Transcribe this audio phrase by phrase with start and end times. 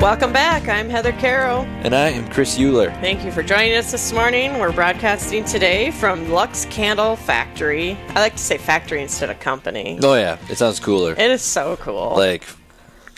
[0.00, 0.68] Welcome back.
[0.68, 1.62] I'm Heather Caro.
[1.82, 2.90] And I am Chris Euler.
[3.00, 4.58] Thank you for joining us this morning.
[4.58, 7.92] We're broadcasting today from Lux Candle Factory.
[8.10, 9.98] I like to say factory instead of company.
[10.02, 11.14] Oh yeah, it sounds cooler.
[11.14, 12.12] It is so cool.
[12.14, 12.44] Like,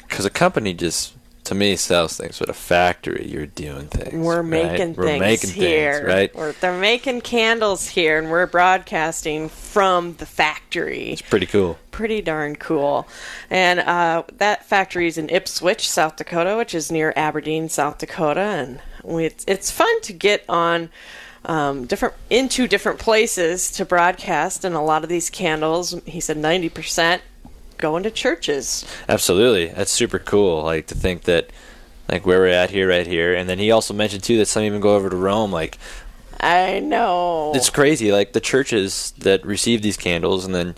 [0.08, 1.14] because a company just
[1.48, 4.14] to me sells things, but a factory you're doing things.
[4.14, 4.70] we're right?
[4.70, 5.94] making We're things making here.
[5.94, 6.34] things, right?
[6.34, 11.10] We're, they're making candles here, and we're broadcasting from the factory.
[11.10, 11.78] It's pretty cool.
[11.90, 13.08] pretty darn cool.
[13.50, 18.40] And uh, that factory is in Ipswich, South Dakota, which is near Aberdeen, South Dakota.
[18.40, 20.90] And we, it's, it's fun to get on
[21.44, 24.64] um, different into different places to broadcast.
[24.64, 27.22] And a lot of these candles, he said, ninety percent
[27.78, 28.84] go to churches.
[29.08, 30.62] Absolutely, that's super cool.
[30.62, 31.50] Like to think that,
[32.08, 34.62] like where we're at here, right here, and then he also mentioned too that some
[34.62, 35.52] even go over to Rome.
[35.52, 35.78] Like
[36.40, 37.52] I know.
[37.54, 38.12] it's crazy.
[38.12, 40.74] Like the churches that receive these candles, and then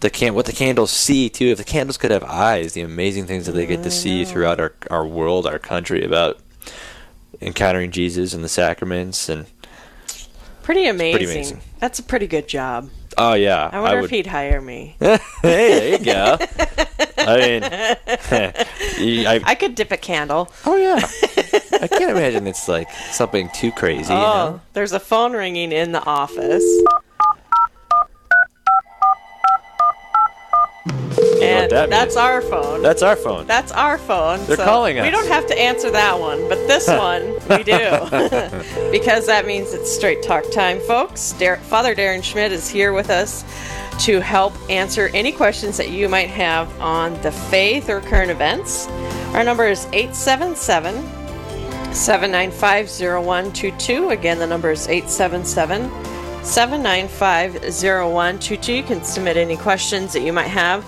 [0.00, 1.46] the can what the candles see too.
[1.46, 4.58] If the candles could have eyes, the amazing things that they get to see throughout
[4.58, 6.40] our our world, our country, about
[7.40, 9.46] encountering Jesus and the sacraments, and
[10.62, 11.18] pretty amazing.
[11.18, 11.60] pretty amazing.
[11.78, 12.90] That's a pretty good job.
[13.20, 14.96] Oh yeah, I wonder would, if he'd hire me.
[15.00, 16.38] hey, there you go.
[17.18, 17.62] I mean,
[19.26, 20.50] I, I could dip a candle.
[20.64, 21.00] oh yeah.
[21.82, 24.12] I can't imagine it's like something too crazy.
[24.12, 24.60] You Oh, know?
[24.72, 26.64] there's a phone ringing in the office.
[31.50, 32.82] And that that's our phone.
[32.82, 33.46] That's our phone.
[33.46, 34.44] That's our phone.
[34.46, 38.90] They're so calling We don't have to answer that one, but this one we do.
[38.90, 41.32] because that means it's straight talk time, folks.
[41.32, 43.44] Dar- Father Darren Schmidt is here with us
[44.04, 48.86] to help answer any questions that you might have on the faith or current events.
[49.34, 50.94] Our number is 877
[51.92, 54.10] 795 0122.
[54.10, 55.90] Again, the number is 877
[56.44, 58.72] 795 0122.
[58.72, 60.84] You can submit any questions that you might have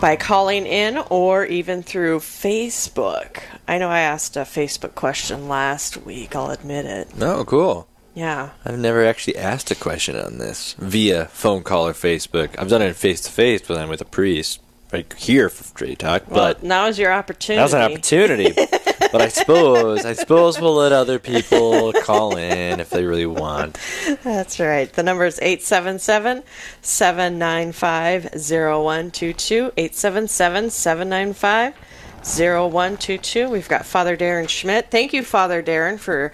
[0.00, 3.40] by calling in or even through Facebook.
[3.68, 7.08] I know I asked a Facebook question last week, I'll admit it.
[7.20, 7.86] oh, cool.
[8.14, 8.50] Yeah.
[8.64, 12.58] I've never actually asked a question on this via phone call or Facebook.
[12.58, 14.60] I've done it face to face, but then with a priest,
[14.92, 16.28] like here for Straight Talk.
[16.28, 17.58] Well, But now is your opportunity.
[17.58, 18.52] that was an opportunity.
[19.12, 23.78] but I suppose, I suppose we'll let other people call in if they really want.
[24.22, 24.92] That's right.
[24.92, 26.42] The number is 877
[26.82, 29.72] 795 0122.
[29.76, 31.74] 877 795
[32.22, 33.48] 0122.
[33.48, 34.90] We've got Father Darren Schmidt.
[34.90, 36.32] Thank you, Father Darren, for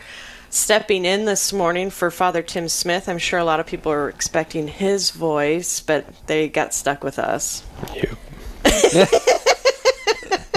[0.51, 3.09] stepping in this morning for Father Tim Smith.
[3.09, 7.19] I'm sure a lot of people are expecting his voice, but they got stuck with
[7.19, 7.65] us.
[7.95, 8.17] You.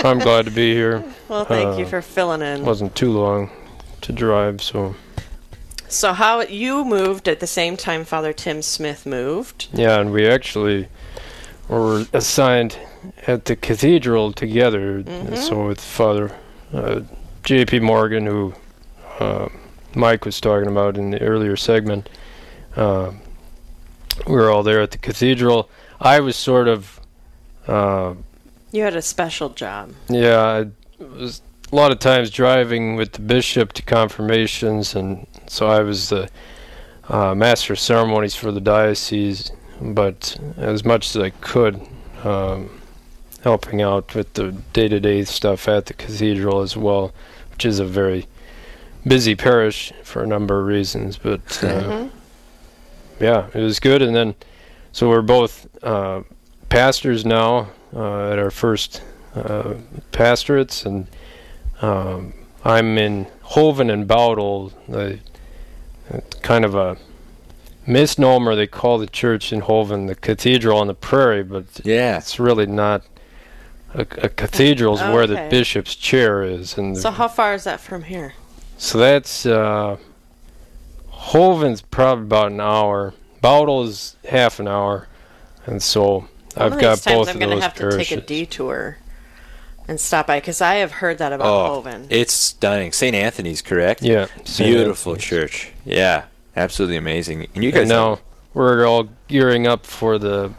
[0.04, 1.04] I'm glad to be here.
[1.28, 2.66] Well, thank you Uh, for filling in.
[2.66, 3.50] wasn't too long
[4.02, 4.96] to drive, so
[5.88, 9.68] So, how you moved at the same time Father Tim Smith moved?
[9.74, 10.88] yeah, and we actually
[11.68, 12.78] were assigned
[13.28, 15.04] at the cathedral together.
[15.36, 16.32] So with Father
[16.74, 17.02] uh,
[17.44, 17.80] J.P.
[17.80, 18.54] Morgan, who
[19.20, 19.48] uh,
[19.96, 22.10] Mike was talking about in the earlier segment,
[22.76, 23.12] uh,
[24.28, 25.70] we were all there at the cathedral.
[26.00, 27.00] I was sort of.
[28.72, 29.94] You had a special job.
[30.08, 30.40] Yeah,
[31.00, 31.42] I was
[31.72, 36.30] a lot of times driving with the bishop to confirmations, and so I was the
[37.08, 39.52] uh, master of ceremonies for the diocese.
[39.82, 41.82] But as much as I could,
[42.24, 42.82] um,
[43.44, 47.14] helping out with the day-to-day stuff at the cathedral as well,
[47.52, 48.28] which is a very
[49.08, 51.18] busy parish for a number of reasons.
[51.18, 52.10] But uh,
[53.20, 54.02] yeah, it was good.
[54.02, 54.36] And then,
[54.92, 56.24] so we're both uh,
[56.68, 59.02] pastors now uh, at our first
[59.36, 59.76] uh,
[60.12, 61.08] pastorates, and
[61.82, 62.34] um,
[62.64, 65.20] I'm in Hoven and Bowdle, the
[66.42, 66.98] kind of a
[67.88, 68.56] misnomer.
[68.56, 72.18] They call the church in Hoven the cathedral on the prairie, but Yeah.
[72.18, 73.04] it's really not.
[73.96, 77.80] A, a cathedral is where the bishop's chair is, and So, how far is that
[77.80, 78.34] from here?
[78.78, 79.98] so that's uh,
[81.08, 83.14] Hoven's probably about an hour.
[83.42, 85.08] Bowdle is half an hour,
[85.66, 86.28] and so One
[86.58, 88.98] I've of got these times both I'm gonna those have to take a detour
[89.88, 92.08] and stop by because I have heard that about Oh, Hoven.
[92.10, 92.92] it's stunning.
[92.92, 93.16] St.
[93.16, 94.02] Anthony's, correct?
[94.02, 94.70] Yeah, St.
[94.70, 95.24] Beautiful Anthony's.
[95.30, 95.72] church.
[95.86, 96.26] Yeah,
[96.56, 97.48] absolutely amazing.
[97.56, 98.20] And you guys And now
[98.54, 100.52] we're all gearing up for the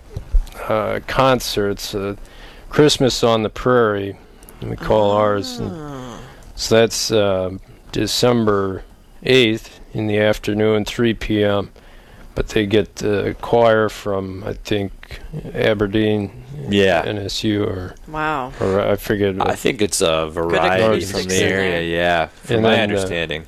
[0.68, 1.94] uh, concerts.
[1.94, 2.16] Uh,
[2.70, 4.16] Christmas on the Prairie,
[4.62, 5.58] we call ours.
[5.58, 6.20] And Oh.
[6.54, 7.50] so that's uh,
[7.92, 8.84] December
[9.24, 11.70] 8th in the afternoon, 3 p.m.
[12.34, 15.20] But they get the choir from, I think,
[15.54, 17.04] Aberdeen, Yeah.
[17.04, 18.52] NSU, or, Wow.
[18.60, 19.34] or I forget.
[19.40, 21.82] I think it's a variety from the area.
[21.82, 23.46] Yeah, from And my then, uh, understanding.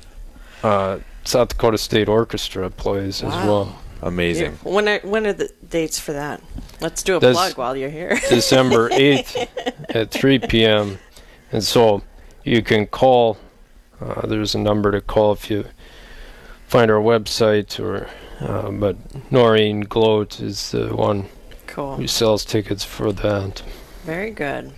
[0.63, 3.47] uh, South Dakota State Orchestra plays as Wow.
[3.47, 3.75] well.
[4.01, 4.59] Amazing.
[4.63, 6.41] When are when are the dates for that?
[6.81, 8.19] Let's do a Does- plug while you're here.
[8.29, 9.47] December 8th
[9.89, 10.99] at 3 p.m.
[11.53, 12.01] And so
[12.43, 13.37] you can call.
[14.01, 15.63] Uh, there's a number to call if you
[16.73, 18.07] find our website, or
[18.39, 18.95] uh, but
[19.31, 21.29] Noreen Gloat is the one
[21.67, 21.97] Cool.
[21.97, 23.61] who sells tickets for that.
[24.03, 24.73] Very good.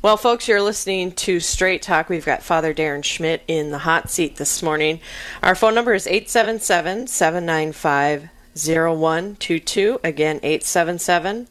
[0.00, 2.08] Well, folks, you're listening to Straight Talk.
[2.08, 5.00] We've got Father Darren Schmidt in the hot seat this morning.
[5.42, 10.00] Our phone number is 877 795 0122.
[10.02, 11.48] Again, 877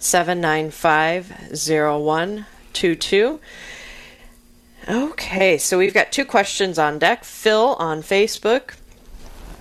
[0.00, 3.40] 795 0122.
[4.88, 7.22] Okay, so we've got two questions on deck.
[7.22, 8.74] Phil on Facebook.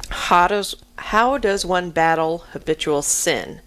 [0.10, 3.62] How does how does one battle habitual sin?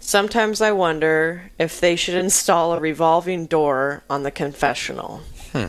[0.00, 5.22] Sometimes I wonder if they should install a revolving door on the confessional.
[5.52, 5.66] Hmm.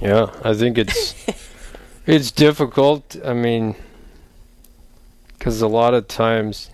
[0.00, 1.14] Yeah, I think it's
[2.06, 3.16] it's difficult.
[3.24, 3.76] I mean,
[5.38, 6.70] because a lot of times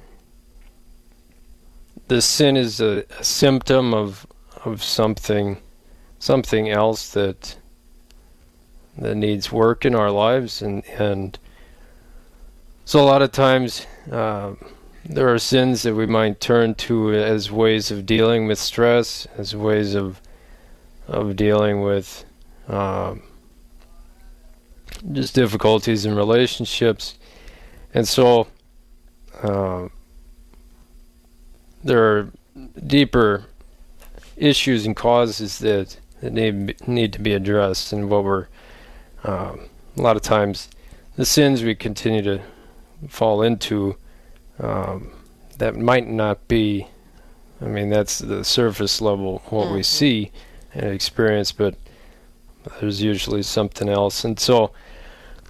[2.09, 4.27] the sin is a, a symptom of
[4.65, 5.59] of something
[6.19, 7.57] something else that
[8.99, 11.39] that needs work in our lives, and and
[12.85, 13.87] so a lot of times.
[14.11, 14.55] Uh,
[15.09, 19.55] there are sins that we might turn to as ways of dealing with stress, as
[19.55, 20.21] ways of
[21.07, 22.25] of dealing with
[22.69, 23.23] um,
[25.13, 27.17] just difficulties in relationships,
[27.95, 28.49] and so
[29.43, 29.89] uh,
[31.85, 32.31] there are
[32.87, 33.45] deeper
[34.37, 38.49] issues and causes that, that need need to be addressed, and what we're
[39.27, 39.61] um,
[39.97, 40.69] a lot of times
[41.17, 42.41] the sins we continue to
[43.09, 43.97] fall into
[44.59, 45.11] um,
[45.59, 46.87] that might not be.
[47.61, 49.85] I mean, that's the surface level what we Mhm.
[49.85, 50.31] see
[50.75, 51.75] and experience, but
[52.81, 54.73] there's usually something else, and so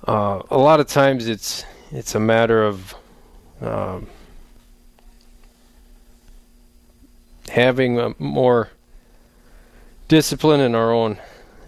[0.07, 2.95] uh, a lot of times it's it's a matter of
[3.61, 4.07] um,
[7.49, 8.71] having a more
[10.09, 11.19] discipline in our own,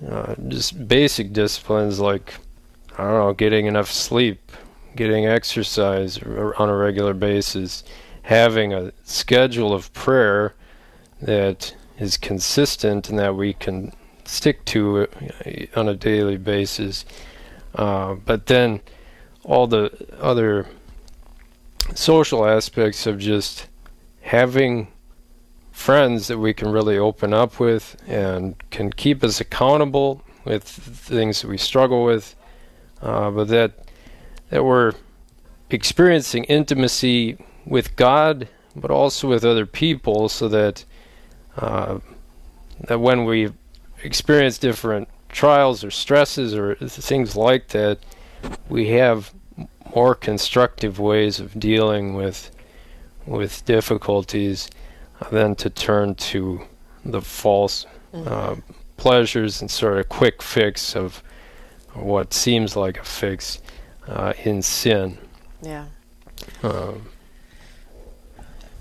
[0.06, 2.34] uh, just basic disciplines like
[2.98, 4.50] I don't know, getting enough sleep,
[4.96, 7.84] getting exercise on a regular basis,
[8.22, 10.54] having a schedule of prayer
[11.22, 13.92] that is consistent and that we can
[14.24, 15.06] stick to
[15.76, 17.04] on a daily basis.
[17.74, 18.80] Uh, but then
[19.44, 19.90] all the
[20.20, 20.66] other
[21.94, 23.68] social aspects of just
[24.22, 24.88] having
[25.78, 31.40] friends that we can really open up with and can keep us accountable with things
[31.40, 32.34] that we struggle with,
[33.00, 33.72] uh, but that
[34.50, 34.92] that we're
[35.70, 40.84] experiencing intimacy with God, but also with other people, so that
[41.56, 42.00] uh,
[42.80, 43.50] that when we
[44.02, 47.98] experience different trials or stresses or things like that,
[48.69, 49.32] we have
[49.94, 52.50] more constructive ways of dealing with
[53.26, 54.69] with difficulties
[55.30, 56.62] than to turn to
[57.04, 58.56] the false uh,
[58.96, 61.22] pleasures and sort of quick fix of
[61.94, 63.60] what seems like a fix
[64.06, 65.18] uh, in sin.
[65.62, 65.86] Yeah.
[66.62, 67.06] Um,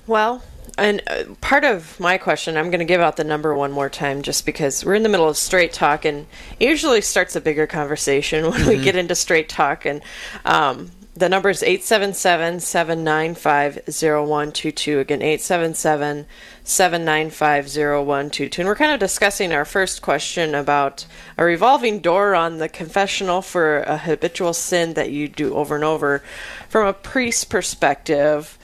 [0.05, 0.43] Well,
[0.77, 3.89] and uh, part of my question, I'm going to give out the number one more
[3.89, 6.27] time just because we're in the middle of straight talk and
[6.59, 9.85] it usually starts a bigger conversation when we get into straight talk.
[9.85, 10.01] And
[10.45, 14.99] um, the number is 877 795 0122.
[14.99, 16.27] Again, 877
[16.63, 18.61] 795 0122.
[18.61, 21.05] And we're kind of discussing our first question about
[21.37, 25.83] a revolving door on the confessional for a habitual sin that you do over and
[25.83, 26.21] over.
[26.69, 28.57] From a priest perspective,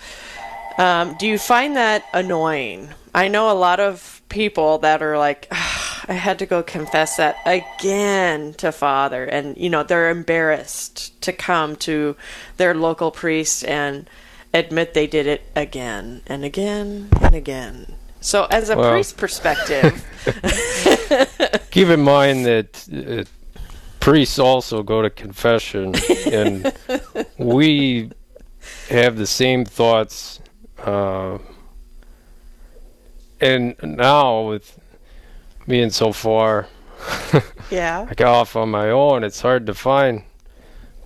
[0.78, 2.90] um, do you find that annoying?
[3.16, 5.73] I know a lot of people that are like, "Ah,
[6.08, 11.32] I had to go confess that again to Father, and you know they're embarrassed to
[11.32, 12.16] come to
[12.58, 14.10] their local priest and
[14.54, 17.96] admit they did it again and again and again.
[18.22, 20.04] So, as a Well- priest perspective,
[21.72, 23.24] keep in mind that uh,
[24.00, 25.96] priests also go to confession,
[26.32, 26.74] and
[27.38, 28.12] we
[28.90, 30.40] have the same thoughts.
[30.78, 31.38] Uh,
[33.40, 34.80] and now with
[35.68, 36.68] being so far
[37.72, 40.24] yeah, like off on my own, it's hard to find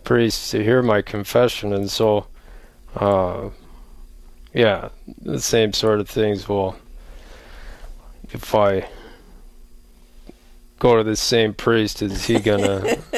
[0.03, 2.27] priests to hear my confession, and so,
[2.95, 3.49] uh,
[4.53, 4.89] yeah,
[5.21, 6.47] the same sort of things.
[6.47, 6.77] Well,
[8.31, 8.87] if I
[10.79, 12.83] go to the same priest, is he gonna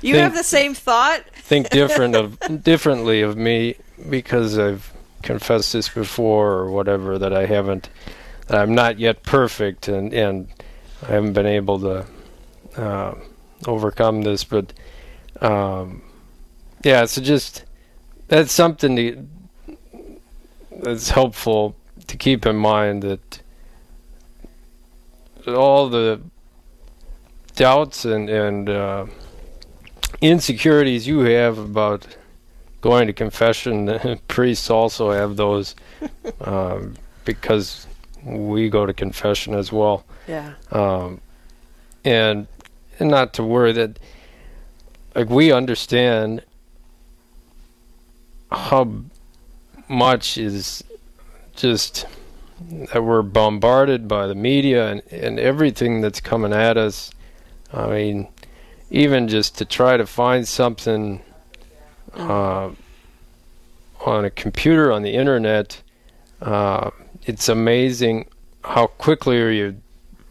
[0.00, 1.22] you Think- have the same thought.
[1.34, 3.76] think different of differently of me
[4.08, 7.88] because I've confessed this before or whatever that I haven't
[8.46, 10.48] that I'm not yet perfect and and
[11.02, 12.06] I haven't been able to
[12.76, 13.14] uh,
[13.66, 14.72] overcome this but
[15.40, 16.02] um,
[16.84, 17.64] yeah so just
[18.28, 19.26] that's something to,
[20.82, 21.76] that's helpful
[22.06, 23.40] to keep in mind that
[25.46, 26.20] all the
[27.54, 29.06] doubts and and uh,
[30.20, 32.06] insecurities you have about
[32.80, 35.74] going to confession, priests also have those
[36.40, 37.86] um, because
[38.26, 40.04] we go to confession as well.
[40.26, 40.54] Yeah.
[40.70, 41.20] Um,
[42.04, 42.46] and,
[42.98, 43.98] and not to worry that
[45.14, 46.42] like we understand
[48.52, 48.92] how
[49.88, 50.84] much is
[51.54, 52.06] just
[52.92, 57.10] that we're bombarded by the media and, and everything that's coming at us.
[57.72, 58.28] I mean,
[58.90, 61.22] even just to try to find something
[62.14, 62.70] uh,
[64.00, 65.82] on a computer on the internet,
[66.40, 66.90] uh,
[67.26, 68.26] it's amazing
[68.64, 69.80] how quickly you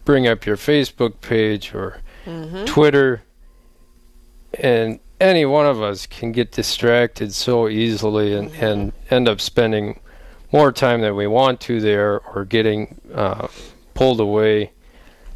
[0.04, 2.64] bring up your Facebook page or Mm-hmm.
[2.64, 3.22] Twitter,
[4.58, 10.00] and any one of us can get distracted so easily and, and end up spending
[10.52, 13.46] more time than we want to there or getting uh,
[13.94, 14.72] pulled away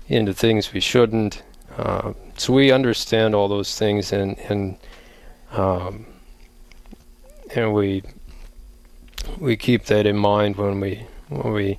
[0.09, 1.43] into things we shouldn't.
[1.77, 4.77] Uh, so we understand all those things and and
[5.53, 6.07] um,
[7.55, 8.03] and we
[9.39, 11.79] we keep that in mind when we when we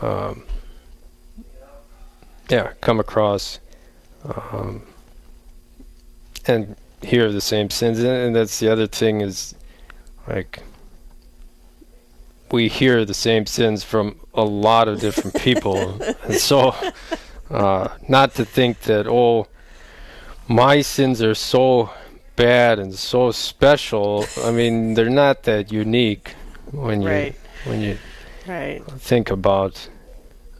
[0.00, 0.44] um,
[2.48, 3.58] yeah come across
[4.24, 4.82] um,
[6.46, 7.98] and hear the same sins.
[7.98, 9.54] And that's the other thing is
[10.26, 10.62] like
[12.50, 16.00] we hear the same sins from a lot of different people.
[16.24, 16.74] And so
[17.50, 19.46] uh, not to think that oh
[20.48, 21.90] my sins are so
[22.36, 24.24] bad and so special.
[24.44, 26.34] I mean they're not that unique
[26.70, 27.36] when you Right.
[27.64, 27.98] when you
[28.48, 28.82] Right.
[28.98, 29.88] think about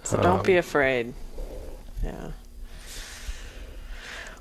[0.02, 1.14] So don't um, be afraid.
[2.04, 2.32] Yeah.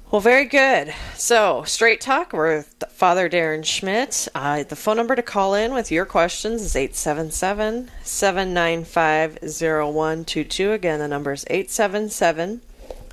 [0.10, 0.94] Well, very good.
[1.16, 4.30] So, Straight Talk with Father Darren Schmidt.
[4.34, 10.72] Uh, the phone number to call in with your questions is 877 795 0122.
[10.72, 12.62] Again, the number is 877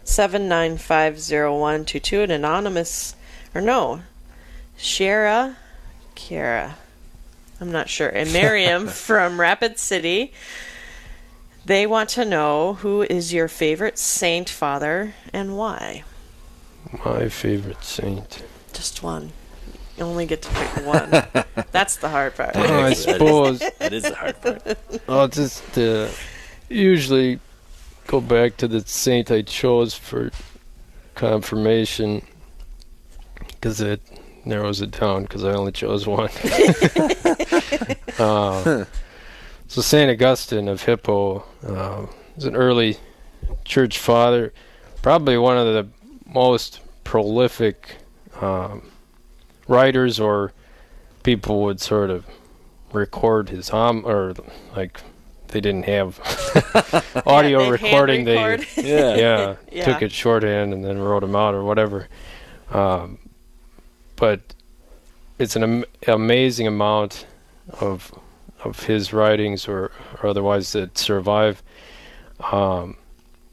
[0.04, 2.22] 795 0122.
[2.22, 3.16] An anonymous,
[3.52, 4.02] or no,
[4.78, 5.56] Shara,
[6.14, 6.74] Kiara,
[7.60, 10.32] I'm not sure, and Miriam from Rapid City.
[11.64, 16.04] They want to know who is your favorite saint, Father, and why.
[17.04, 18.42] my favorite saint
[18.72, 19.32] Just one.
[19.96, 21.10] You only get to pick one.
[21.70, 22.54] That's the hard part.
[22.54, 24.78] Well, I suppose That is the hard part.
[25.08, 26.08] I'll just uh,
[26.68, 27.38] usually
[28.08, 30.30] go back to the saint I chose for
[31.14, 32.22] confirmation
[33.46, 34.00] because it
[34.46, 36.30] narrows it down because I only chose one.
[38.18, 38.84] uh,
[39.68, 42.98] so Saint Augustine of Hippo uh, was an early
[43.64, 44.52] church father,
[45.02, 45.88] probably one of the
[46.26, 47.96] most prolific
[48.40, 48.90] um,
[49.68, 50.52] writers or
[51.22, 52.26] people would sort of
[52.92, 54.34] record his hom or
[54.76, 55.00] like
[55.48, 56.18] they didn't have
[57.26, 58.34] audio they hand recording they.
[58.76, 59.16] Yeah.
[59.16, 59.84] yeah, Yeah.
[59.84, 62.08] took it shorthand and then wrote them out or whatever
[62.70, 63.18] um,
[64.24, 64.54] but
[65.38, 67.26] it's an am- amazing amount
[67.78, 68.10] of
[68.62, 71.62] of his writings or, or otherwise that survive
[72.40, 72.96] um,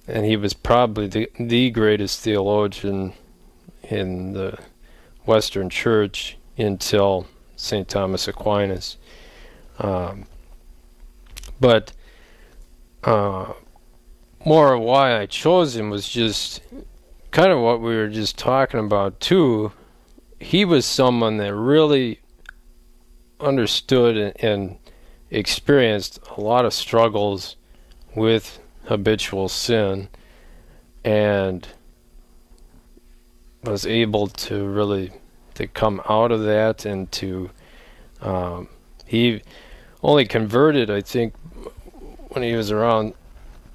[0.07, 3.11] and he was probably the the greatest theologian
[3.83, 4.57] in the
[5.25, 7.89] Western Church until St.
[7.89, 8.95] Thomas Aquinas.
[9.77, 10.25] Um,
[11.59, 11.91] but
[13.03, 13.51] uh,
[14.45, 16.61] more why I chose him was just
[17.31, 19.73] kind of what we were just talking about too.
[20.41, 22.19] He was someone that really
[23.39, 24.77] understood and,
[25.29, 27.55] experienced a lot of struggles
[28.13, 30.10] with habitual sin
[31.05, 31.65] and
[33.63, 35.12] was able to really
[35.53, 37.50] to come out of that and to
[38.19, 38.67] um,
[39.05, 39.41] he
[40.03, 41.33] only converted I think
[42.29, 43.13] when he was around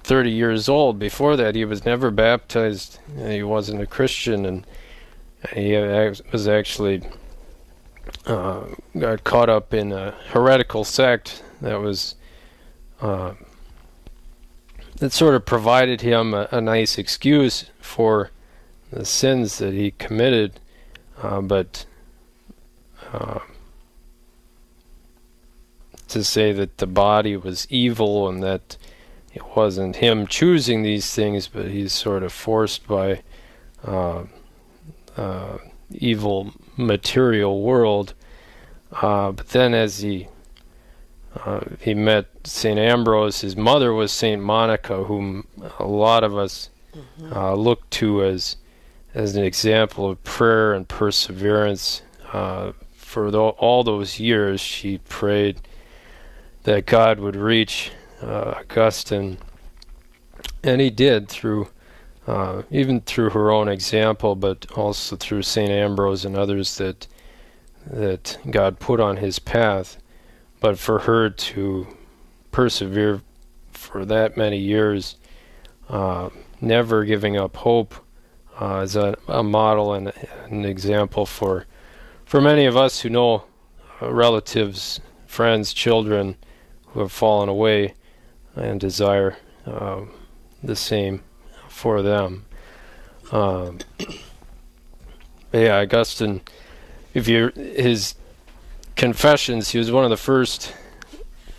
[0.03, 0.99] 30 years old.
[0.99, 4.67] Before that he was never baptized he wasn't a Christian and
[5.53, 7.03] he was actually
[8.25, 8.65] uh,
[8.97, 12.15] got caught up in a heretical sect that was
[13.01, 13.33] uh,
[14.97, 18.31] that sort of provided him a, a nice excuse for
[18.91, 20.59] the sins that he committed,
[21.21, 21.85] uh, but
[23.13, 23.39] uh,
[26.07, 28.77] to say that the body was evil and that
[29.33, 33.21] it wasn't him choosing these things, but he's sort of forced by
[35.17, 35.57] uh,
[35.91, 38.13] evil material world.
[38.91, 40.27] Uh, but then, as he
[41.35, 45.47] uh, he met Saint Ambrose, his mother was Saint Monica, whom
[45.79, 46.69] a lot of us
[47.31, 48.57] uh, look to as
[49.13, 52.01] as an example of prayer and perseverance.
[52.31, 55.61] Uh, for all those years, she prayed
[56.63, 59.37] that God would reach uh, Augustine
[60.63, 61.69] and he did through
[62.27, 67.07] uh, even through her own example, but also through Saint Ambrose and others that
[67.85, 69.97] that God put on his path.
[70.59, 71.87] But for her to
[72.51, 73.21] persevere
[73.71, 75.15] for that many years,
[75.87, 76.29] uh,
[76.59, 77.95] never giving up hope,
[78.59, 80.11] uh, is a, a model and
[80.49, 81.65] an example for
[82.25, 83.45] for many of us who know
[84.01, 86.35] uh, relatives, friends, children
[86.87, 87.93] who have fallen away
[88.53, 90.01] and desire uh,
[90.61, 91.21] the same
[91.77, 92.43] for them.
[93.31, 93.79] Um,
[95.53, 96.41] yeah, Augustine,
[97.13, 98.15] if you his
[98.95, 100.73] confessions, he was one of the first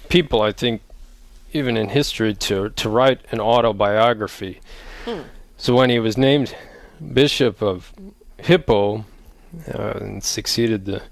[0.09, 0.83] people I think,
[1.53, 4.61] even in history, to to write an autobiography.
[5.05, 5.23] Hmm.
[5.57, 6.55] So when he was named
[7.01, 7.93] bishop of
[8.39, 9.05] Hippo
[9.73, 11.03] uh, and succeeded the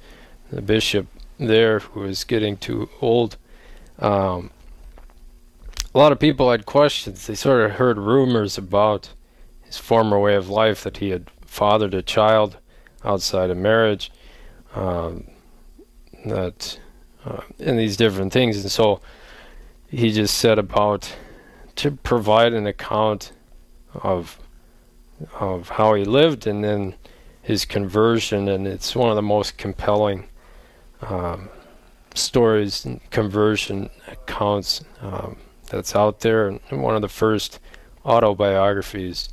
[0.51, 1.07] the bishop
[1.39, 3.37] there, who was getting too old.
[3.99, 4.51] Um,
[5.97, 7.27] a lot of people had questions.
[7.27, 9.15] They sort of heard rumors about
[9.63, 12.59] his former way of life that he had fathered a child
[13.03, 14.13] outside of marriage,
[14.75, 15.27] um,
[16.27, 16.79] that
[17.25, 19.01] uh, and these different things, and so
[19.89, 21.17] he just set about
[21.77, 23.33] to provide an account
[23.95, 24.39] of
[25.41, 26.95] of how he lived, and then
[27.41, 30.29] his conversion, and it's one of the most compelling
[31.01, 31.49] um,
[32.15, 37.61] stories and conversion accounts um, that's out there, and one of the first
[38.05, 39.29] autobiographies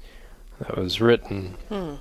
[0.59, 1.55] that was written.
[1.69, 1.95] Hmm.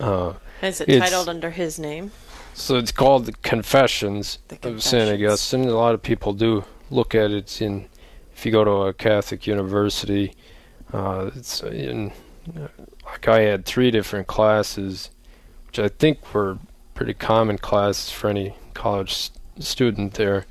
[0.00, 2.10] Uh, Is it titled under his name?
[2.54, 5.64] so it's called the Confessions The of Saint Augustine.
[5.68, 7.86] A lot of people do look at it in.
[8.34, 10.34] If you go to a Catholic university,
[10.92, 12.12] uh, it's in.
[13.04, 15.10] Like I had three different classes,
[15.66, 16.58] which I think were
[16.94, 20.46] pretty common classes for any college student there.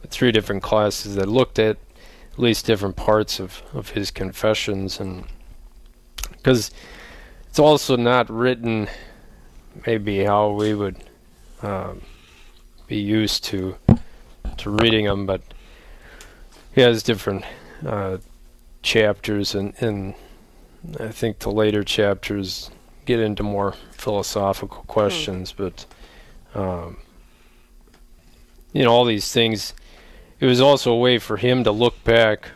[0.00, 1.76] But three different classes that looked at
[2.38, 5.24] at least different parts of of his confessions, and
[6.30, 6.70] because
[7.48, 8.86] it's also not written
[9.84, 10.96] maybe how we would
[11.62, 12.00] um,
[12.86, 13.74] be used to
[14.56, 15.42] to reading them, but
[16.76, 17.44] he has different
[17.84, 18.18] uh,
[18.82, 20.14] chapters, and, and
[21.00, 22.70] I think the later chapters
[23.04, 25.50] get into more philosophical questions.
[25.50, 25.86] But
[26.54, 26.98] um,
[28.72, 29.74] you know, all these things.
[30.40, 32.50] It was also a way for him to look back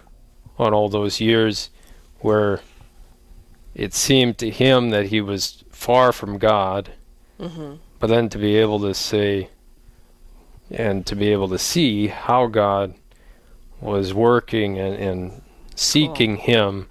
[0.58, 1.70] on all those years
[2.20, 2.60] where
[3.74, 6.90] it seemed to him that he was far from God
[7.42, 7.74] Mm-hmm.
[7.98, 9.48] but then to be able to say
[10.70, 12.94] and to be able to see how God
[13.80, 15.42] was working and, and
[15.74, 16.88] seeking him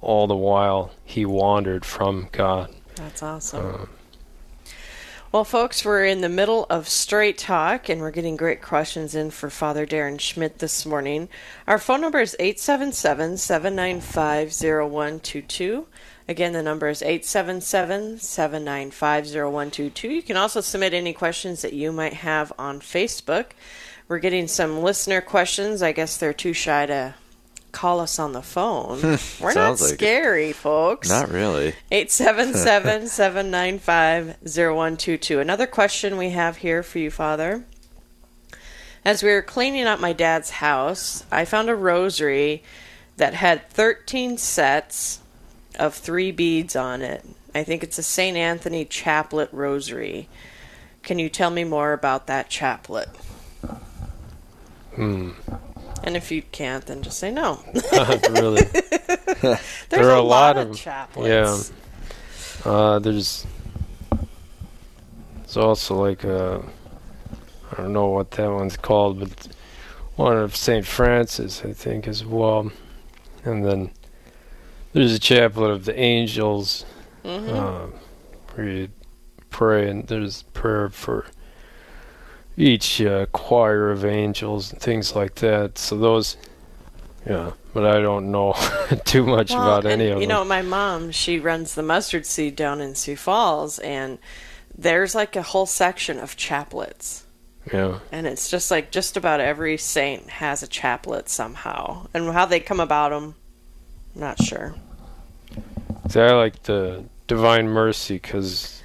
[0.00, 2.74] all the while he wandered from God.
[2.96, 3.66] That's awesome.
[3.66, 3.88] Um,
[5.32, 9.32] Well, folks, we're in the middle of Straight Talk, and we're getting great questions in
[9.32, 11.28] for Father Darren Schmidt this morning.
[11.66, 15.86] Our phone number is 877 795 0122.
[16.28, 20.08] Again, the number is 877 795 0122.
[20.08, 23.46] You can also submit any questions that you might have on Facebook.
[24.06, 25.82] We're getting some listener questions.
[25.82, 27.14] I guess they're too shy to
[27.76, 29.02] call us on the phone.
[29.40, 29.98] We're not Sounds like it.
[29.98, 31.10] scary, folks.
[31.10, 31.74] Not really.
[31.92, 35.40] 877 795 0122.
[35.40, 37.64] Another question we have here for you, Father.
[39.04, 42.62] As we were cleaning up my dad's house, I found a rosary
[43.18, 45.20] that had 13 sets
[45.78, 47.26] of three beads on it.
[47.54, 48.38] I think it's a St.
[48.38, 50.30] Anthony chaplet rosary.
[51.02, 53.10] Can you tell me more about that chaplet?
[54.94, 55.32] hmm.
[56.04, 57.60] And if you can't, then just say no.
[58.30, 58.62] really.
[59.42, 61.58] There's There are a, a lot of of- Yeah,
[62.64, 63.46] Uh, there's
[65.42, 66.58] it's also like uh,
[67.72, 69.48] I don't know what that one's called, but
[70.16, 72.70] one of Saint Francis, I think, as well.
[73.44, 73.90] And then
[74.92, 76.84] there's a chaplet of the angels,
[77.24, 77.86] hmm uh,
[78.54, 78.88] where you
[79.50, 81.26] pray, and there's prayer for
[82.56, 85.78] each uh, choir of angels and things like that.
[85.78, 86.36] So those,
[87.26, 88.54] yeah, but I don't know
[89.04, 90.20] too much Well, about and, any of you them.
[90.22, 94.18] You know, my mom, she runs the mustard seed down in Sioux Falls, and
[94.76, 97.22] there's like a whole section of chaplets.
[97.72, 97.98] yeah.
[98.12, 102.06] And it's just like just about every saint has a chaplet somehow.
[102.14, 103.34] And how they come about them,
[104.14, 104.74] I'm not sure.
[106.08, 108.82] See, I like the Divine Mercy because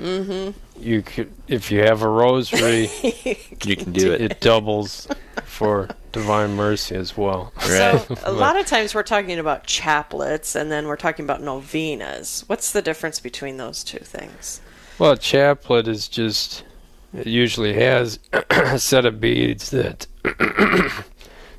[0.00, 2.90] Mm you could, if you have a rosary.
[3.64, 4.20] You can do it.
[4.20, 5.08] it doubles
[5.44, 7.52] for Divine Mercy as well.
[7.68, 8.00] Right.
[8.00, 12.44] So a lot of times we're talking about chaplets, and then we're talking about novenas.
[12.46, 14.60] What's the difference between those two things?
[14.98, 16.64] Well, a chaplet is just
[17.12, 18.18] it usually has
[18.50, 20.06] a set of beads that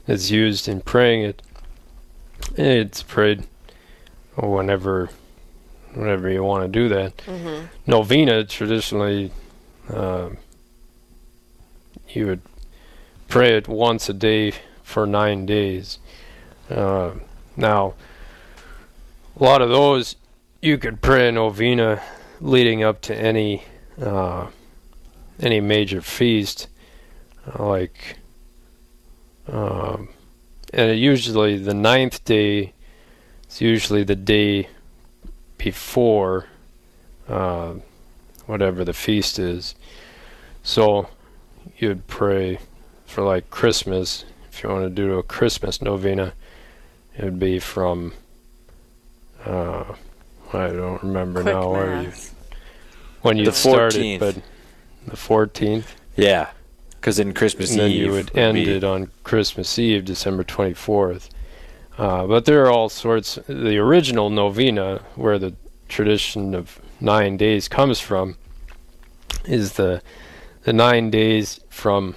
[0.08, 1.42] is used in praying it.
[2.56, 3.48] It's prayed
[4.36, 5.10] whenever
[5.98, 7.18] whenever you want to do that.
[7.18, 7.66] Mm-hmm.
[7.86, 9.32] Novena traditionally,
[9.90, 10.30] uh,
[12.10, 12.42] you would
[13.28, 16.00] pray it once a day for nine days.
[16.70, 17.12] Uh,
[17.56, 17.94] now,
[19.40, 20.16] a lot of those
[20.62, 22.02] you could pray a novena
[22.40, 23.64] leading up to any
[24.02, 24.48] uh,
[25.40, 26.68] any major feast,
[27.58, 28.18] like,
[29.48, 30.10] um,
[30.74, 32.74] and usually the ninth day
[33.50, 34.68] is usually the day
[35.58, 36.46] before
[37.28, 37.74] uh,
[38.46, 39.76] whatever the feast is.
[40.64, 41.10] So
[41.78, 42.60] you'd pray
[43.06, 44.26] for like Christmas.
[44.52, 46.34] If you want to do a Christmas novena,
[47.18, 48.14] it would be from
[49.46, 49.84] uh,
[50.54, 52.12] I don't remember Quick now where you,
[53.22, 54.20] when you The started, 14th.
[54.20, 54.36] but
[55.06, 56.50] the 14th, Yeah,
[56.92, 60.44] because in Christmas and then Eve you would end be- it on Christmas Eve, December
[60.44, 61.30] 24th.
[61.98, 63.40] Uh, but there are all sorts.
[63.48, 65.56] The original novena, where the
[65.90, 68.38] tradition of nine days comes from,
[69.46, 70.02] is the
[70.64, 72.16] the nine days from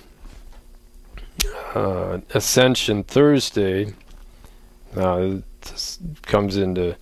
[1.74, 3.94] uh, Ascension Thursday.
[4.94, 6.96] Uh, this comes into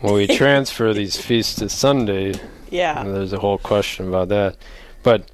[0.00, 2.34] when we transfer these feasts to Sunday.
[2.70, 3.04] Yeah.
[3.04, 4.56] There's a whole question about that.
[5.02, 5.30] But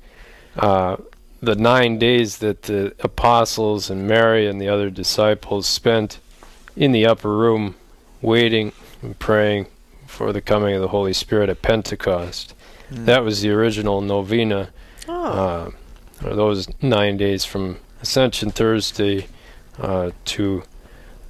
[0.56, 0.98] uh,
[1.40, 6.18] the nine days that the apostles and Mary and the other disciples spent
[6.76, 7.74] in the upper room
[8.20, 9.66] waiting and praying
[10.06, 12.54] for the coming of the Holy Spirit at Pentecost.
[12.90, 14.70] That was the original novena.
[15.08, 15.24] Oh.
[15.24, 15.70] Uh,
[16.34, 19.26] those nine days from Ascension Thursday
[19.78, 20.62] uh, to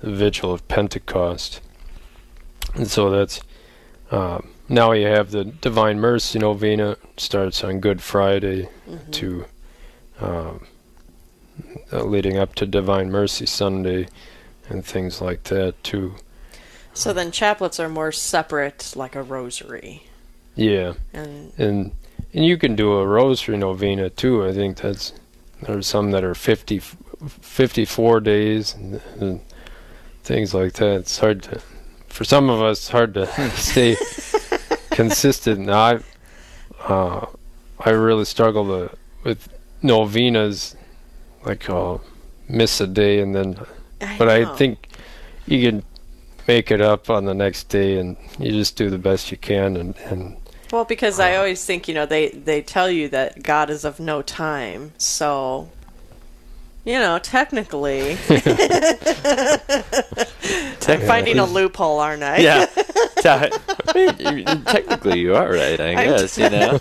[0.00, 1.60] the Vigil of Pentecost.
[2.74, 3.40] And so that's
[4.10, 9.10] uh, now you have the Divine Mercy Novena starts on Good Friday Mhm.
[9.12, 9.44] to
[10.20, 10.66] um,
[11.92, 14.08] uh, leading up to Divine Mercy Sunday
[14.68, 16.14] and things like that too.
[16.92, 20.04] So then chaplets are more separate, like a rosary.
[20.54, 21.92] Yeah, And and
[22.32, 24.44] and you can do a Rosary Novena too.
[24.44, 25.12] I think that's
[25.62, 29.40] there's some that are 50, 54 days and, and
[30.22, 31.00] things like that.
[31.00, 31.60] It's hard to
[32.08, 33.96] for some of us hard to stay
[34.90, 35.60] consistent.
[35.60, 37.26] Now, I uh,
[37.80, 39.48] I really struggle to, with
[39.82, 40.76] novenas,
[41.44, 41.98] like uh,
[42.48, 43.58] miss a day and then.
[44.18, 44.88] But I think
[45.46, 45.82] you can
[46.46, 49.76] make it up on the next day, and you just do the best you can.
[49.76, 50.36] And, and
[50.72, 53.84] Well, because I uh, always think, you know, they they tell you that God is
[53.84, 55.68] of no time, so
[56.84, 58.16] you know, technically,
[60.80, 62.38] Technically- finding a loophole, aren't I?
[62.38, 62.66] yeah.
[63.24, 63.28] Te-
[63.88, 65.80] I mean, technically, you are right.
[65.80, 66.78] I I'm guess you know.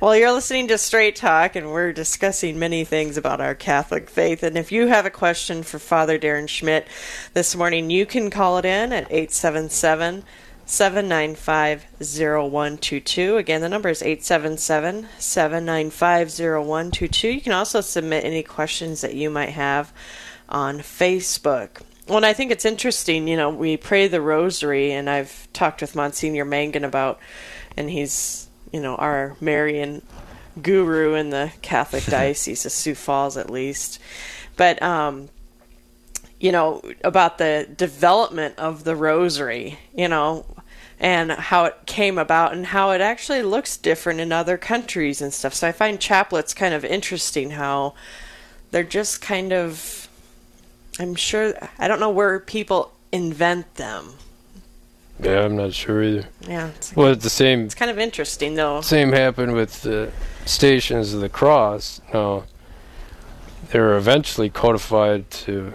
[0.00, 4.42] Well, you're listening to Straight Talk, and we're discussing many things about our Catholic faith.
[4.42, 6.86] And if you have a question for Father Darren Schmidt
[7.32, 10.24] this morning, you can call it in at 877
[10.66, 13.36] 795 0122.
[13.36, 17.28] Again, the number is 877 795 0122.
[17.28, 19.92] You can also submit any questions that you might have
[20.48, 21.82] on Facebook.
[22.06, 25.80] Well, and I think it's interesting, you know, we pray the rosary, and I've talked
[25.80, 27.18] with Monsignor Mangan about,
[27.76, 30.02] and he's, you know, our Marian
[30.60, 34.00] guru in the Catholic Diocese of Sioux Falls, at least.
[34.56, 35.28] But, um,
[36.40, 40.44] you know, about the development of the rosary, you know,
[40.98, 45.32] and how it came about and how it actually looks different in other countries and
[45.32, 45.54] stuff.
[45.54, 47.94] So I find chaplets kind of interesting how
[48.72, 50.08] they're just kind of
[50.98, 54.14] I'm sure I don't know where people invent them.
[55.20, 56.26] Yeah, I'm not sure either.
[56.48, 58.80] Yeah, it's, Well, it's the same it's kind of interesting though.
[58.80, 60.10] Same happened with the
[60.44, 62.00] Stations of the Cross.
[62.12, 62.44] Now,
[63.70, 65.72] they were eventually codified to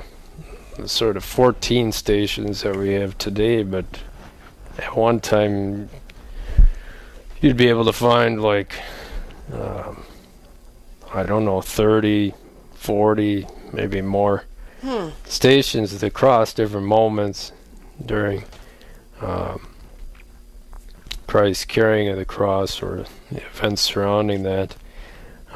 [0.77, 3.85] the sort of 14 stations that we have today, but
[4.77, 5.89] at one time
[7.41, 8.75] you'd be able to find like,
[9.53, 10.03] um,
[11.13, 12.33] I don't know, 30,
[12.75, 14.43] 40, maybe more
[14.81, 15.09] Hmm.
[15.25, 17.51] stations of the cross, different moments
[18.05, 18.43] during
[19.21, 19.67] um,
[21.27, 24.75] Christ's carrying of the cross or the events surrounding that.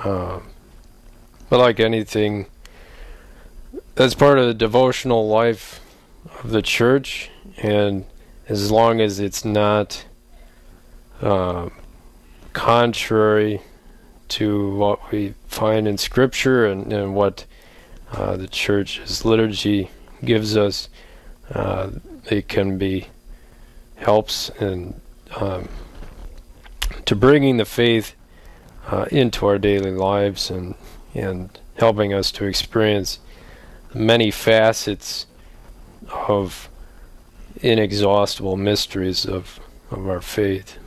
[0.04, 0.48] Um,
[1.50, 2.48] but like anything,
[3.96, 5.82] that's part of the devotional life
[6.44, 8.06] of the church, and
[8.48, 10.06] as long as it's not
[11.22, 11.72] um,
[12.54, 13.62] contrary
[14.30, 17.46] to what we find in Scripture and, and what
[18.12, 19.90] uh, the church's liturgy
[20.24, 20.90] gives us,
[21.52, 21.90] uh,
[22.30, 23.08] it can be
[24.04, 25.00] helps and
[25.36, 25.68] um,
[27.06, 28.16] to bringing the faith
[28.88, 30.76] uh, into our daily lives and
[31.14, 33.20] and helping us to experience
[33.94, 35.26] many facets
[36.28, 36.70] of
[37.62, 39.60] inexhaustible mysteries of
[39.92, 40.78] of our faith.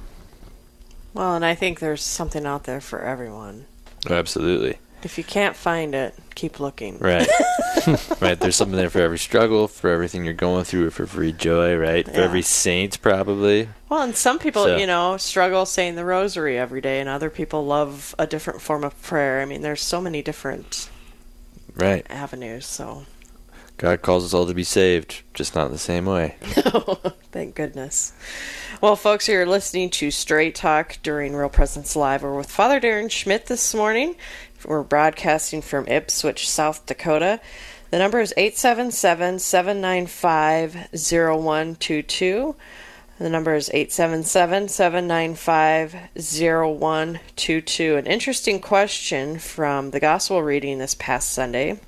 [1.14, 3.66] Well, and I think there's something out there for everyone.
[4.10, 4.78] Absolutely.
[5.02, 6.98] If you can't find it, keep looking.
[6.98, 7.26] Right.
[8.20, 8.38] right.
[8.38, 12.04] There's something there for every struggle, for everything you're going through, for every joy, right?
[12.06, 12.24] For Yeah.
[12.24, 13.68] every saint, probably.
[13.88, 17.30] Well, and some people, So- you know, struggle saying the rosary every day, and other
[17.30, 19.40] people love a different form of prayer.
[19.40, 20.88] I mean, there's so many different
[21.74, 22.06] Right.
[22.10, 23.04] avenues, so
[23.78, 26.36] God calls us all to be saved, just not in the same way.
[27.32, 28.12] thank goodness.
[28.80, 32.22] Well, folks, you're listening to Straight Talk during Real Presence Live.
[32.22, 34.16] We're with Father Darren Schmidt this morning.
[34.64, 37.40] We're broadcasting from Ipswich, South Dakota.
[37.90, 42.56] The number is 877 795 0122.
[43.18, 47.96] The number is 877 795 0122.
[47.96, 51.80] An interesting question from the gospel reading this past Sunday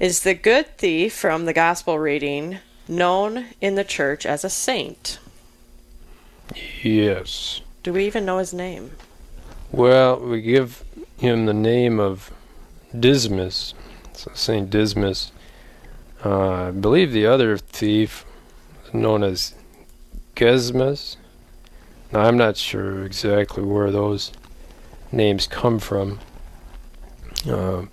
[0.00, 5.18] Is the good thief from the gospel reading known in the church as a saint?
[6.82, 7.60] Yes.
[7.82, 8.92] Do we even know his name?
[9.70, 10.82] Well, we give
[11.18, 12.32] him the name of
[12.98, 13.74] Dismas,
[14.16, 15.32] so Saint Dismas.
[16.24, 18.24] Uh, I believe the other thief,
[18.92, 19.54] known as
[20.34, 21.16] Gesmas.
[22.12, 24.32] Now, I'm not sure exactly where those
[25.12, 26.20] names come from.
[27.50, 27.90] Um,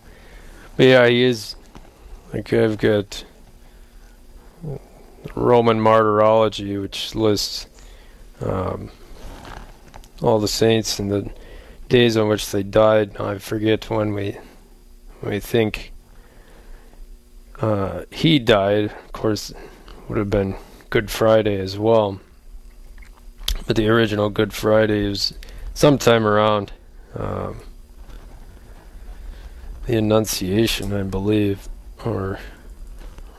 [0.78, 1.56] but yeah, he is.
[2.34, 3.26] Like I've got
[5.36, 7.68] Roman Martyrology, which lists
[8.42, 8.90] um,
[10.22, 11.30] all the saints and the
[11.90, 13.18] days on which they died.
[13.20, 14.38] I forget when we
[15.22, 15.91] we think
[17.62, 18.86] uh, he died.
[18.86, 19.54] Of course,
[20.08, 20.56] would have been
[20.89, 22.19] Good Friday as well.
[23.67, 25.34] But the original Good Friday was
[25.74, 26.74] sometime around
[27.15, 27.62] um,
[29.86, 31.69] the Annunciation, I believe,
[32.04, 32.39] or,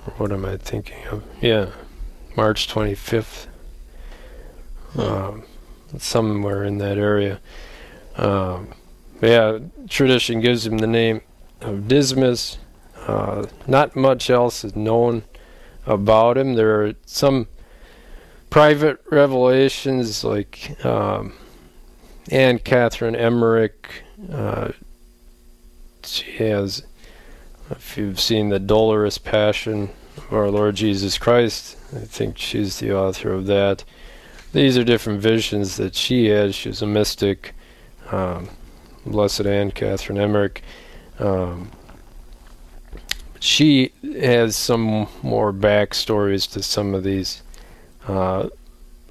[0.07, 1.23] or what am I thinking of?
[1.41, 1.71] Yeah,
[2.37, 3.47] March 25th.
[4.97, 5.45] Um,
[5.99, 7.41] somewhere in that area.
[8.17, 8.75] Um,
[9.21, 9.59] yeah,
[9.89, 11.23] tradition gives him the name
[11.61, 12.59] of Dismas.
[13.07, 15.25] Uh, not much else is known
[15.87, 16.55] about him.
[16.55, 17.49] There are some
[18.51, 21.35] private revelations, like um,
[22.31, 24.05] Anne Catherine Emmerich.
[24.31, 24.73] Uh,
[26.05, 26.85] she has,
[27.71, 32.97] if you've seen the Dolorous Passion of our Lord Jesus Christ, I think she's the
[32.97, 33.85] author of that
[34.53, 36.55] these are different visions that she had.
[36.55, 37.55] She was a mystic,
[38.11, 38.51] um,
[39.05, 40.63] Blessed Anne Catherine Emmerich.
[41.19, 41.71] Um,
[43.43, 47.43] she has some more backstories to some of these
[48.07, 48.49] uh,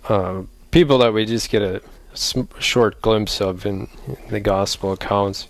[0.07, 1.81] uh, people that we just get a,
[2.13, 5.47] sm- short glimpse of in, in the gospel accounts.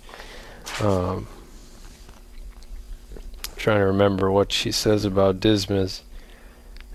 [0.80, 1.28] Um,
[3.54, 6.02] trying to remember what she says about Dismas.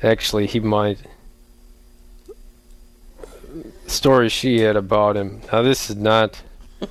[0.04, 1.00] Actually, he might
[3.86, 5.41] story she had about him.
[5.54, 6.41] Now this is not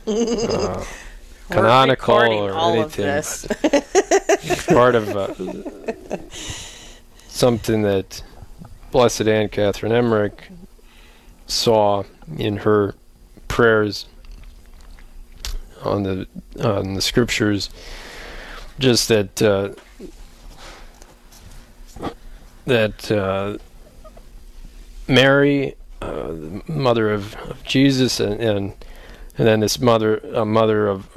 [0.06, 0.82] uh,
[1.50, 3.04] canonical or anything.
[4.68, 5.34] Part of uh,
[7.28, 8.22] something that
[8.90, 10.50] Blessed Anne Catherine Emmerich
[11.46, 12.04] saw
[12.38, 12.94] in her
[13.48, 14.06] prayers
[15.82, 16.26] on the
[16.62, 17.70] on the scriptures.
[18.78, 19.70] Just that uh,
[22.66, 23.58] that uh,
[25.08, 28.72] Mary uh, the mother of, of Jesus, and, and
[29.38, 31.08] and then this mother, a mother of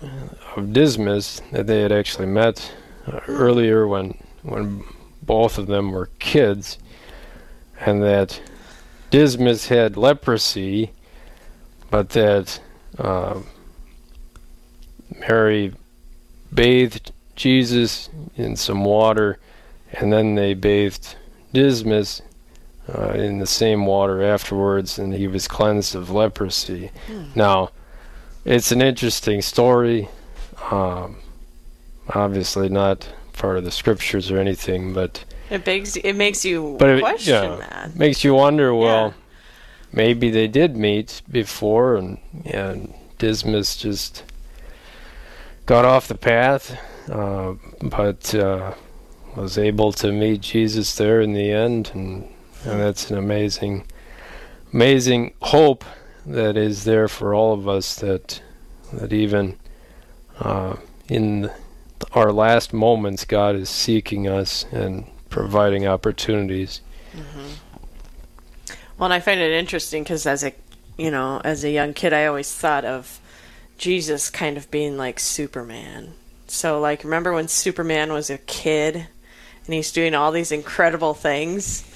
[0.55, 2.73] of Dismas, that they had actually met
[3.11, 4.83] uh, earlier when when
[5.21, 6.77] both of them were kids,
[7.79, 8.41] and that
[9.11, 10.91] Dismas had leprosy,
[11.89, 12.59] but that
[12.97, 13.39] uh,
[15.19, 15.73] Mary
[16.53, 19.39] bathed Jesus in some water,
[19.91, 21.15] and then they bathed
[21.53, 22.21] Dismas
[22.93, 26.91] uh, in the same water afterwards, and he was cleansed of leprosy.
[27.35, 27.69] Now,
[28.45, 30.07] it's an interesting story.
[30.71, 31.17] Um,
[32.13, 36.89] obviously, not part of the scriptures or anything, but It makes it makes you but
[36.89, 37.95] it question yeah, that.
[37.95, 38.73] makes you wonder.
[38.75, 39.13] Well, Yeah.
[39.93, 44.23] maybe they did meet before, and and Dismas just
[45.65, 46.77] got off the path,
[47.11, 48.73] uh, but uh,
[49.35, 52.27] was able to meet Jesus there in the end, and
[52.65, 53.85] and that's an amazing,
[54.73, 55.85] amazing hope
[56.25, 57.95] that is there for all of us.
[57.95, 58.41] That
[58.93, 59.55] that even
[60.39, 60.75] uh,
[61.07, 61.49] in
[62.13, 66.81] our last moments, God is seeking us and providing opportunities.
[67.13, 67.49] Mm-hmm.
[68.97, 70.53] Well, and I find it interesting because as a,
[70.97, 73.19] you know, as a young kid, I always thought of
[73.77, 76.13] Jesus kind of being like Superman.
[76.47, 79.07] So, like, remember when Superman was a kid
[79.65, 81.88] and he's doing all these incredible things?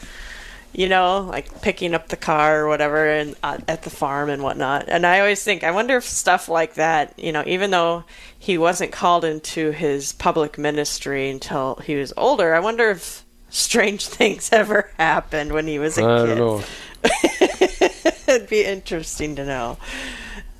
[0.73, 4.41] You know, like picking up the car or whatever, and uh, at the farm and
[4.43, 4.85] whatnot.
[4.87, 8.03] And I always think, I wonder if stuff like that, you know, even though
[8.37, 14.07] he wasn't called into his public ministry until he was older, I wonder if strange
[14.19, 16.35] things ever happened when he was a I kid.
[16.35, 16.63] don't know.
[18.27, 19.77] It'd be interesting to know.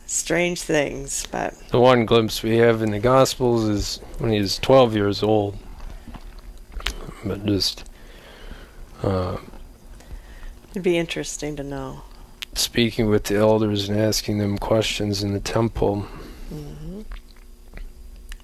[0.05, 4.93] Strange things, but The one glimpse we have in the Gospels is when he's 12
[4.95, 5.57] years old.
[7.25, 7.83] But just
[9.01, 9.37] uh,
[10.73, 12.01] it'd be interesting to know.
[12.55, 16.05] speaking with the elders and asking them questions in the temple.
[16.53, 17.01] Mm-hmm.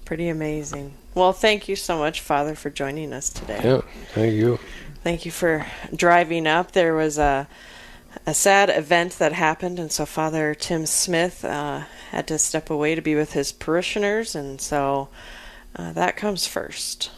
[0.04, 0.94] Pretty amazing.
[1.14, 3.60] Well, thank you so much, Father, for joining us today.
[3.62, 3.80] Yeah,
[4.14, 4.58] thank you.
[5.02, 6.72] Thank you for driving up.
[6.72, 7.48] There was a
[8.26, 12.96] a sad event that happened, and so Father Tim Smith uh, had to step away
[12.96, 15.08] to be with his parishioners, and so
[15.76, 17.10] uh, that comes first.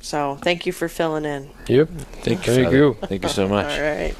[0.00, 1.50] So thank you for filling in.
[1.66, 1.88] Yep.
[2.22, 2.54] Thank you.
[2.54, 2.96] Thank you.
[3.02, 3.66] Thank you so much.
[3.66, 4.14] All right.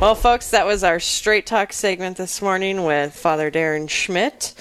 [0.00, 4.54] Well, folks, that was our Straight Talk segment this morning with Father Darren Schmidt.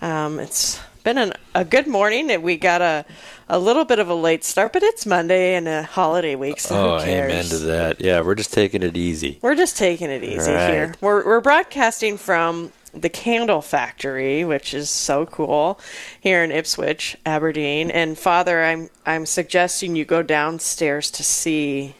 [0.00, 2.40] Um, it's been an, a good morning.
[2.42, 3.04] We got a,
[3.48, 6.94] a little bit of a late start, but it's Monday and a holiday week, so
[6.94, 7.32] Oh, who cares?
[7.32, 8.00] amen to that.
[8.00, 9.38] Yeah, we're just taking it easy.
[9.42, 10.70] We're just taking it easy Right.
[10.70, 10.94] here.
[11.00, 15.78] We're, we're broadcasting from the Candle Factory, which is so cool,
[16.20, 17.90] here in Ipswich, Aberdeen.
[17.90, 21.94] And Father, I'm I'm suggesting you go downstairs to see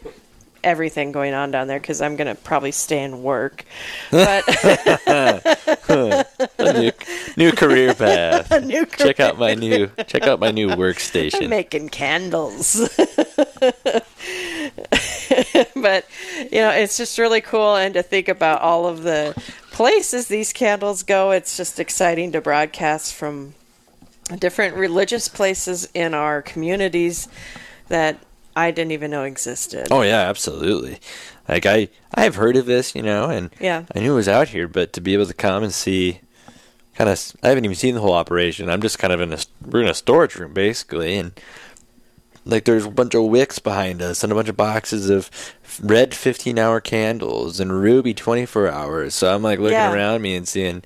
[0.64, 3.64] everything going on down there because I'm gonna probably stay and work.
[4.10, 4.44] But
[6.58, 6.92] A new,
[7.36, 8.50] new career path.
[8.56, 11.48] a new Check out my new check out my new workstation.
[11.48, 12.74] making candles.
[15.76, 16.04] but
[16.50, 19.34] you know, it's just really cool and to think about all of the
[19.76, 21.32] places these candles go.
[21.32, 23.52] It's just exciting to broadcast from
[24.38, 27.28] different religious places in our communities
[27.88, 28.16] that
[28.56, 29.88] I didn't even know existed.
[29.90, 30.98] Oh yeah, absolutely.
[31.46, 33.84] Like I I have heard of this, you know, and Yeah.
[33.94, 36.20] I knew it was out here, but to be able to come and see
[36.94, 38.70] kind of I haven't even seen the whole operation.
[38.70, 41.38] I'm just kind of in a we're in a storage room basically and
[42.46, 45.30] like there's a bunch of wicks behind us and a bunch of boxes of
[45.82, 49.14] red 15 hour candles and ruby 24 hours.
[49.14, 49.92] So I'm like looking Yeah.
[49.92, 50.82] around me and seeing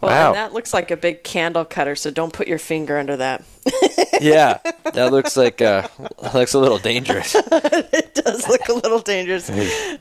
[0.00, 0.26] Well, wow.
[0.28, 3.44] and that looks like a big candle cutter, so don't put your finger under that.
[4.20, 4.58] yeah.
[4.94, 5.88] That looks like uh
[6.34, 7.34] looks a little dangerous.
[7.36, 9.50] it does look a little dangerous,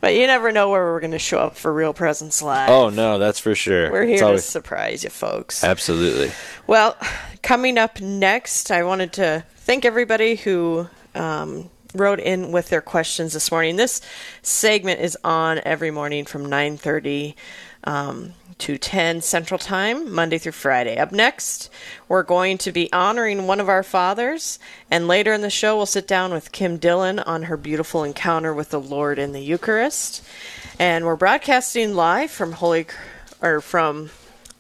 [0.02, 2.70] but you never know where we're going to show up for Real Presence Live.
[2.70, 3.92] Oh no, that's for sure.
[3.92, 5.64] We're It's here always- to surprise you, folks.
[5.64, 6.32] Absolutely.
[6.68, 6.96] Well,
[7.42, 13.32] coming up next, I wanted to thank everybody who um, wrote in with their questions
[13.32, 13.78] this morning.
[13.78, 14.02] This
[14.42, 17.36] segment is on every morning from 9:30
[17.86, 20.98] um, to 10 Central Time, Monday through Friday.
[20.98, 21.70] Up next,
[22.10, 25.86] we're going to be honoring one of our fathers, and later in the show, we'll
[25.86, 30.22] sit down with Kim Dillon on her beautiful encounter with the Lord in the Eucharist.
[30.80, 32.88] And we're broadcasting live from Holy
[33.42, 34.10] or from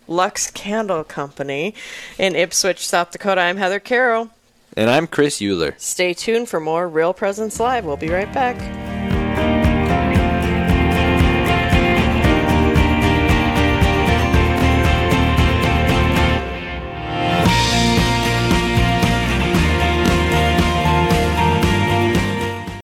[0.07, 1.75] Lux Candle Company
[2.17, 3.41] in Ipswich, South Dakota.
[3.41, 4.29] I'm Heather Carroll.
[4.77, 5.75] And I'm Chris Euler.
[5.77, 7.85] Stay tuned for more Real Presence Live.
[7.85, 8.90] We'll be right back.